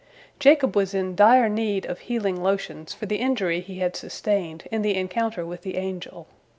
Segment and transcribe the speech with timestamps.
[0.39, 4.81] Jacob was in dire need of healing lotions for the injury he had sustained in
[4.81, 6.25] the encounter with the angel.